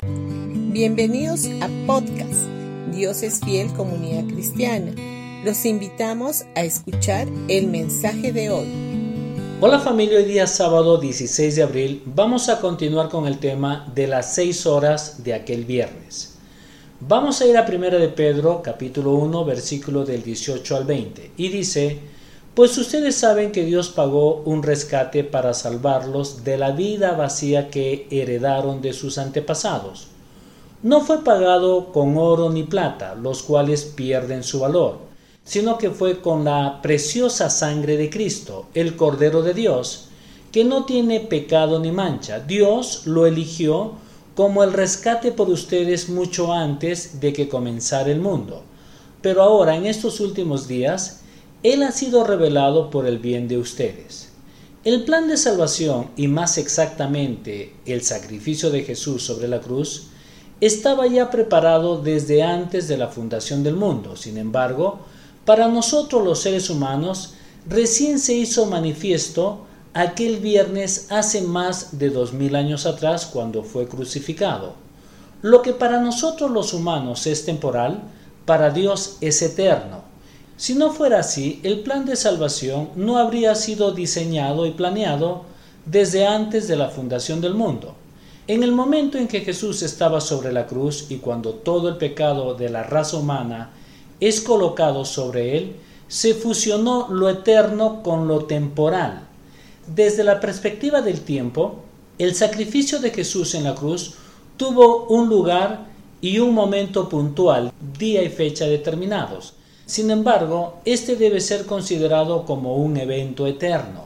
Bienvenidos 0.00 1.46
a 1.60 1.68
podcast 1.84 2.46
Dios 2.92 3.24
es 3.24 3.40
fiel 3.40 3.72
comunidad 3.72 4.32
cristiana. 4.32 4.92
Los 5.44 5.66
invitamos 5.66 6.44
a 6.54 6.62
escuchar 6.62 7.26
el 7.48 7.66
mensaje 7.66 8.32
de 8.32 8.48
hoy. 8.48 8.68
Hola 9.60 9.80
familia, 9.80 10.18
hoy 10.18 10.24
día 10.24 10.46
sábado 10.46 10.98
16 10.98 11.56
de 11.56 11.62
abril 11.64 12.02
vamos 12.06 12.48
a 12.48 12.60
continuar 12.60 13.08
con 13.08 13.26
el 13.26 13.38
tema 13.38 13.90
de 13.92 14.06
las 14.06 14.36
seis 14.36 14.66
horas 14.66 15.24
de 15.24 15.34
aquel 15.34 15.64
viernes. 15.64 16.38
Vamos 17.00 17.40
a 17.40 17.46
ir 17.46 17.56
a 17.56 17.66
1 17.68 17.90
de 17.98 18.08
Pedro 18.08 18.62
capítulo 18.62 19.14
1 19.14 19.44
versículo 19.44 20.04
del 20.04 20.22
18 20.22 20.76
al 20.76 20.84
20 20.84 21.32
y 21.36 21.48
dice, 21.48 21.98
pues 22.58 22.76
ustedes 22.76 23.14
saben 23.14 23.52
que 23.52 23.64
Dios 23.64 23.88
pagó 23.88 24.42
un 24.44 24.64
rescate 24.64 25.22
para 25.22 25.54
salvarlos 25.54 26.42
de 26.42 26.56
la 26.56 26.72
vida 26.72 27.12
vacía 27.12 27.70
que 27.70 28.08
heredaron 28.10 28.82
de 28.82 28.92
sus 28.92 29.16
antepasados. 29.18 30.08
No 30.82 31.02
fue 31.02 31.22
pagado 31.22 31.92
con 31.92 32.18
oro 32.18 32.50
ni 32.50 32.64
plata, 32.64 33.14
los 33.14 33.44
cuales 33.44 33.84
pierden 33.84 34.42
su 34.42 34.58
valor, 34.58 34.98
sino 35.44 35.78
que 35.78 35.90
fue 35.90 36.20
con 36.20 36.44
la 36.44 36.82
preciosa 36.82 37.48
sangre 37.48 37.96
de 37.96 38.10
Cristo, 38.10 38.66
el 38.74 38.96
Cordero 38.96 39.42
de 39.42 39.54
Dios, 39.54 40.08
que 40.50 40.64
no 40.64 40.84
tiene 40.84 41.20
pecado 41.20 41.78
ni 41.78 41.92
mancha. 41.92 42.40
Dios 42.40 43.06
lo 43.06 43.26
eligió 43.26 43.92
como 44.34 44.64
el 44.64 44.72
rescate 44.72 45.30
por 45.30 45.48
ustedes 45.48 46.08
mucho 46.08 46.52
antes 46.52 47.20
de 47.20 47.32
que 47.32 47.48
comenzara 47.48 48.10
el 48.10 48.18
mundo. 48.18 48.64
Pero 49.22 49.42
ahora, 49.42 49.76
en 49.76 49.86
estos 49.86 50.18
últimos 50.18 50.66
días, 50.66 51.20
él 51.62 51.82
ha 51.82 51.90
sido 51.90 52.24
revelado 52.24 52.90
por 52.90 53.06
el 53.06 53.18
bien 53.18 53.48
de 53.48 53.58
ustedes. 53.58 54.28
El 54.84 55.04
plan 55.04 55.26
de 55.26 55.36
salvación, 55.36 56.10
y 56.16 56.28
más 56.28 56.56
exactamente 56.56 57.74
el 57.84 58.02
sacrificio 58.02 58.70
de 58.70 58.84
Jesús 58.84 59.24
sobre 59.24 59.48
la 59.48 59.60
cruz, 59.60 60.08
estaba 60.60 61.06
ya 61.06 61.30
preparado 61.30 62.00
desde 62.00 62.42
antes 62.42 62.86
de 62.86 62.96
la 62.96 63.08
fundación 63.08 63.64
del 63.64 63.74
mundo. 63.74 64.16
Sin 64.16 64.38
embargo, 64.38 65.00
para 65.44 65.68
nosotros 65.68 66.24
los 66.24 66.40
seres 66.40 66.70
humanos, 66.70 67.34
recién 67.68 68.18
se 68.18 68.34
hizo 68.34 68.66
manifiesto 68.66 69.66
aquel 69.94 70.38
viernes 70.38 71.06
hace 71.10 71.42
más 71.42 71.98
de 71.98 72.10
dos 72.10 72.32
mil 72.32 72.54
años 72.54 72.86
atrás 72.86 73.26
cuando 73.26 73.64
fue 73.64 73.88
crucificado. 73.88 74.74
Lo 75.42 75.62
que 75.62 75.72
para 75.72 76.00
nosotros 76.00 76.50
los 76.50 76.72
humanos 76.72 77.26
es 77.26 77.44
temporal, 77.44 78.02
para 78.44 78.70
Dios 78.70 79.16
es 79.20 79.42
eterno. 79.42 80.07
Si 80.58 80.74
no 80.74 80.90
fuera 80.90 81.20
así, 81.20 81.60
el 81.62 81.80
plan 81.80 82.04
de 82.04 82.16
salvación 82.16 82.90
no 82.96 83.18
habría 83.18 83.54
sido 83.54 83.92
diseñado 83.92 84.66
y 84.66 84.72
planeado 84.72 85.42
desde 85.86 86.26
antes 86.26 86.66
de 86.66 86.74
la 86.74 86.88
fundación 86.88 87.40
del 87.40 87.54
mundo. 87.54 87.94
En 88.48 88.64
el 88.64 88.72
momento 88.72 89.18
en 89.18 89.28
que 89.28 89.42
Jesús 89.42 89.82
estaba 89.82 90.20
sobre 90.20 90.52
la 90.52 90.66
cruz 90.66 91.06
y 91.10 91.18
cuando 91.18 91.54
todo 91.54 91.88
el 91.88 91.96
pecado 91.96 92.54
de 92.54 92.70
la 92.70 92.82
raza 92.82 93.18
humana 93.18 93.70
es 94.18 94.40
colocado 94.40 95.04
sobre 95.04 95.56
él, 95.56 95.76
se 96.08 96.34
fusionó 96.34 97.06
lo 97.08 97.28
eterno 97.28 98.02
con 98.02 98.26
lo 98.26 98.46
temporal. 98.46 99.28
Desde 99.86 100.24
la 100.24 100.40
perspectiva 100.40 101.02
del 101.02 101.20
tiempo, 101.20 101.84
el 102.18 102.34
sacrificio 102.34 102.98
de 102.98 103.10
Jesús 103.10 103.54
en 103.54 103.62
la 103.62 103.76
cruz 103.76 104.14
tuvo 104.56 105.04
un 105.04 105.28
lugar 105.28 105.86
y 106.20 106.40
un 106.40 106.52
momento 106.52 107.08
puntual, 107.08 107.72
día 107.96 108.24
y 108.24 108.28
fecha 108.28 108.64
determinados. 108.64 109.54
Sin 109.88 110.10
embargo, 110.10 110.80
este 110.84 111.16
debe 111.16 111.40
ser 111.40 111.64
considerado 111.64 112.44
como 112.44 112.76
un 112.76 112.98
evento 112.98 113.46
eterno. 113.46 114.04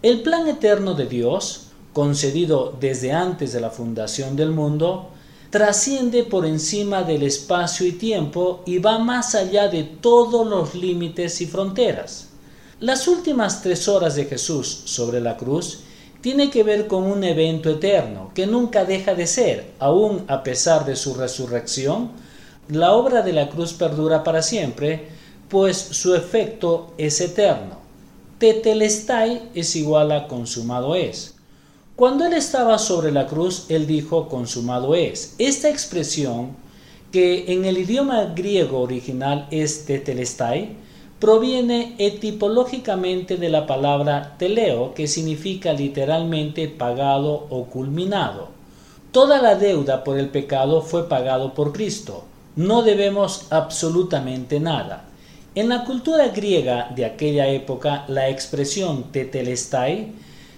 El 0.00 0.22
plan 0.22 0.46
eterno 0.46 0.94
de 0.94 1.06
Dios, 1.06 1.72
concedido 1.92 2.72
desde 2.78 3.10
antes 3.10 3.52
de 3.52 3.60
la 3.60 3.70
fundación 3.70 4.36
del 4.36 4.52
mundo, 4.52 5.08
trasciende 5.50 6.22
por 6.22 6.46
encima 6.46 7.02
del 7.02 7.24
espacio 7.24 7.88
y 7.88 7.92
tiempo 7.92 8.62
y 8.66 8.78
va 8.78 9.00
más 9.00 9.34
allá 9.34 9.66
de 9.66 9.82
todos 9.82 10.46
los 10.46 10.76
límites 10.76 11.40
y 11.40 11.46
fronteras. 11.46 12.28
Las 12.78 13.08
últimas 13.08 13.62
tres 13.62 13.88
horas 13.88 14.14
de 14.14 14.26
Jesús 14.26 14.82
sobre 14.84 15.20
la 15.20 15.36
cruz 15.36 15.80
tiene 16.20 16.50
que 16.50 16.62
ver 16.62 16.86
con 16.86 17.02
un 17.02 17.24
evento 17.24 17.68
eterno 17.68 18.30
que 18.32 18.46
nunca 18.46 18.84
deja 18.84 19.16
de 19.16 19.26
ser, 19.26 19.72
aun 19.80 20.24
a 20.28 20.44
pesar 20.44 20.86
de 20.86 20.94
su 20.94 21.16
resurrección, 21.16 22.12
la 22.68 22.92
obra 22.92 23.22
de 23.22 23.32
la 23.32 23.48
cruz 23.48 23.72
perdura 23.72 24.24
para 24.24 24.42
siempre, 24.42 25.15
pues 25.48 25.76
su 25.76 26.14
efecto 26.14 26.92
es 26.98 27.20
eterno. 27.20 27.76
Tetelestai 28.38 29.50
es 29.54 29.76
igual 29.76 30.12
a 30.12 30.28
consumado 30.28 30.94
es. 30.94 31.34
Cuando 31.94 32.26
él 32.26 32.34
estaba 32.34 32.78
sobre 32.78 33.10
la 33.10 33.26
cruz, 33.26 33.66
él 33.70 33.86
dijo 33.86 34.28
consumado 34.28 34.94
es. 34.94 35.34
Esta 35.38 35.70
expresión, 35.70 36.50
que 37.10 37.52
en 37.52 37.64
el 37.64 37.78
idioma 37.78 38.34
griego 38.34 38.80
original 38.80 39.46
es 39.50 39.86
tetelestai, 39.86 40.76
proviene 41.18 41.94
etipológicamente 41.96 43.38
de 43.38 43.48
la 43.48 43.66
palabra 43.66 44.36
teleo, 44.38 44.92
que 44.92 45.06
significa 45.06 45.72
literalmente 45.72 46.68
pagado 46.68 47.46
o 47.48 47.64
culminado. 47.64 48.48
Toda 49.12 49.40
la 49.40 49.54
deuda 49.54 50.04
por 50.04 50.18
el 50.18 50.28
pecado 50.28 50.82
fue 50.82 51.08
pagado 51.08 51.54
por 51.54 51.72
Cristo. 51.72 52.24
No 52.56 52.82
debemos 52.82 53.46
absolutamente 53.48 54.60
nada. 54.60 55.06
En 55.56 55.70
la 55.70 55.84
cultura 55.84 56.28
griega 56.28 56.92
de 56.94 57.06
aquella 57.06 57.48
época, 57.48 58.04
la 58.08 58.28
expresión 58.28 59.04
tetelestai 59.04 60.12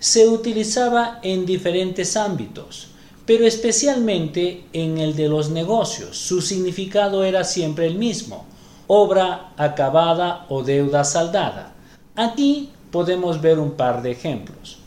se 0.00 0.26
utilizaba 0.26 1.20
en 1.22 1.46
diferentes 1.46 2.16
ámbitos, 2.16 2.88
pero 3.24 3.46
especialmente 3.46 4.64
en 4.72 4.98
el 4.98 5.14
de 5.14 5.28
los 5.28 5.50
negocios. 5.50 6.16
Su 6.16 6.42
significado 6.42 7.22
era 7.22 7.44
siempre 7.44 7.86
el 7.86 7.98
mismo, 7.98 8.44
obra 8.88 9.52
acabada 9.56 10.46
o 10.48 10.64
deuda 10.64 11.04
saldada. 11.04 11.72
Aquí 12.16 12.70
podemos 12.90 13.40
ver 13.40 13.60
un 13.60 13.74
par 13.74 14.02
de 14.02 14.10
ejemplos. 14.10 14.78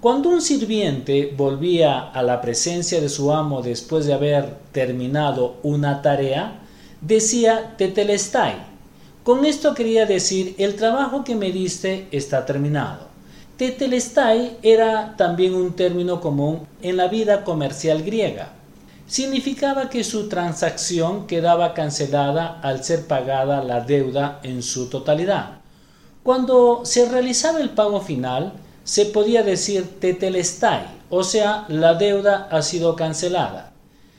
Cuando 0.00 0.28
un 0.28 0.40
sirviente 0.40 1.34
volvía 1.36 1.98
a 1.98 2.22
la 2.22 2.40
presencia 2.40 3.00
de 3.00 3.08
su 3.08 3.32
amo 3.32 3.60
después 3.60 4.06
de 4.06 4.14
haber 4.14 4.54
terminado 4.70 5.56
una 5.64 6.00
tarea, 6.00 6.60
decía 7.00 7.74
tetelestai, 7.76 8.77
con 9.28 9.44
esto 9.44 9.74
quería 9.74 10.06
decir, 10.06 10.54
el 10.56 10.74
trabajo 10.76 11.22
que 11.22 11.34
me 11.34 11.52
diste 11.52 12.08
está 12.12 12.46
terminado. 12.46 13.08
Tetelestai 13.58 14.56
era 14.62 15.16
también 15.18 15.54
un 15.54 15.76
término 15.76 16.22
común 16.22 16.66
en 16.80 16.96
la 16.96 17.08
vida 17.08 17.44
comercial 17.44 18.02
griega. 18.02 18.52
Significaba 19.06 19.90
que 19.90 20.02
su 20.02 20.30
transacción 20.30 21.26
quedaba 21.26 21.74
cancelada 21.74 22.58
al 22.62 22.82
ser 22.82 23.06
pagada 23.06 23.62
la 23.62 23.82
deuda 23.82 24.40
en 24.44 24.62
su 24.62 24.88
totalidad. 24.88 25.58
Cuando 26.22 26.86
se 26.86 27.06
realizaba 27.06 27.60
el 27.60 27.68
pago 27.68 28.00
final, 28.00 28.54
se 28.82 29.04
podía 29.04 29.42
decir 29.42 30.00
tetelestai, 30.00 30.86
o 31.10 31.22
sea, 31.22 31.66
la 31.68 31.92
deuda 31.92 32.48
ha 32.50 32.62
sido 32.62 32.96
cancelada. 32.96 33.72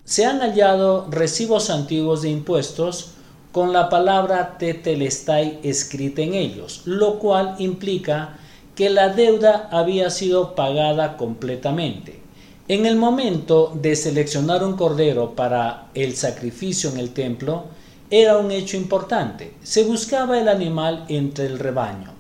Se 0.05 0.27
han 0.27 0.41
hallado 0.41 1.07
recibos 1.09 1.71
antiguos 1.71 2.21
de 2.21 2.29
impuestos 2.29 3.15
con 3.51 3.73
la 3.73 3.89
palabra 3.89 4.57
tetelestai 4.57 5.59
escrita 5.63 6.21
en 6.21 6.35
ellos, 6.35 6.83
lo 6.85 7.17
cual 7.17 7.55
implica 7.59 8.37
que 8.75 8.89
la 8.89 9.09
deuda 9.09 9.67
había 9.71 10.09
sido 10.09 10.55
pagada 10.55 11.17
completamente. 11.17 12.19
En 12.67 12.85
el 12.85 12.95
momento 12.95 13.73
de 13.73 13.95
seleccionar 13.95 14.63
un 14.63 14.75
cordero 14.75 15.35
para 15.35 15.87
el 15.95 16.15
sacrificio 16.15 16.91
en 16.91 16.99
el 16.99 17.11
templo, 17.11 17.63
era 18.11 18.37
un 18.37 18.51
hecho 18.51 18.77
importante. 18.77 19.53
Se 19.63 19.83
buscaba 19.83 20.39
el 20.39 20.47
animal 20.47 21.05
entre 21.09 21.47
el 21.47 21.57
rebaño. 21.57 22.11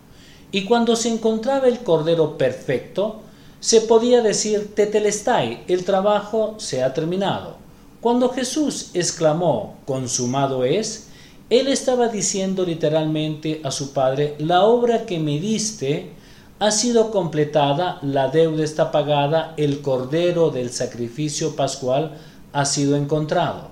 Y 0.51 0.65
cuando 0.65 0.95
se 0.95 1.09
encontraba 1.09 1.67
el 1.67 1.79
cordero 1.79 2.37
perfecto, 2.37 3.21
se 3.59 3.81
podía 3.81 4.21
decir 4.21 4.73
tetelestai, 4.73 5.63
el 5.67 5.85
trabajo 5.85 6.55
se 6.57 6.81
ha 6.81 6.93
terminado. 6.93 7.57
Cuando 8.01 8.29
Jesús 8.29 8.89
exclamó, 8.93 9.75
consumado 9.85 10.63
es, 10.63 11.08
él 11.49 11.67
estaba 11.67 12.09
diciendo 12.09 12.63
literalmente 12.63 13.61
a 13.63 13.71
su 13.71 13.91
padre, 13.91 14.35
la 14.37 14.65
obra 14.65 15.05
que 15.05 15.19
me 15.19 15.39
diste 15.39 16.11
ha 16.59 16.71
sido 16.71 17.09
completada, 17.09 17.99
la 18.01 18.27
deuda 18.27 18.63
está 18.63 18.91
pagada, 18.91 19.53
el 19.57 19.81
cordero 19.81 20.51
del 20.51 20.69
sacrificio 20.69 21.55
pascual 21.55 22.17
ha 22.53 22.65
sido 22.65 22.95
encontrado. 22.95 23.69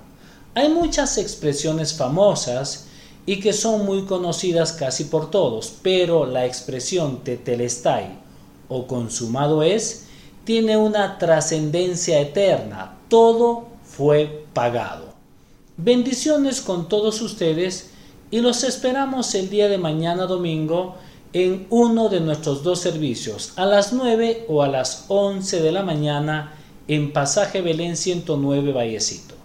Hay 0.54 0.70
muchas 0.70 1.18
expresiones 1.18 1.94
famosas 1.94 2.86
y 3.26 3.40
que 3.40 3.52
son 3.52 3.84
muy 3.84 4.06
conocidas 4.06 4.72
casi 4.72 5.04
por 5.04 5.30
todos, 5.30 5.74
pero 5.82 6.26
la 6.26 6.46
expresión 6.46 7.22
tetelestai 7.22 8.18
o 8.68 8.86
consumado 8.86 9.62
es 9.62 10.06
tiene 10.44 10.78
una 10.78 11.18
trascendencia 11.18 12.20
eterna, 12.20 12.96
todo 13.08 13.66
fue 13.84 14.46
pagado. 14.54 15.07
Bendiciones 15.80 16.60
con 16.60 16.88
todos 16.88 17.22
ustedes 17.22 17.90
y 18.32 18.40
los 18.40 18.64
esperamos 18.64 19.32
el 19.36 19.48
día 19.48 19.68
de 19.68 19.78
mañana 19.78 20.26
domingo 20.26 20.96
en 21.32 21.68
uno 21.70 22.08
de 22.08 22.18
nuestros 22.18 22.64
dos 22.64 22.80
servicios, 22.80 23.52
a 23.54 23.64
las 23.64 23.92
9 23.92 24.46
o 24.48 24.64
a 24.64 24.66
las 24.66 25.04
11 25.06 25.62
de 25.62 25.70
la 25.70 25.84
mañana 25.84 26.52
en 26.88 27.12
Pasaje 27.12 27.62
Belén 27.62 27.96
109 27.96 28.72
Vallecito. 28.72 29.37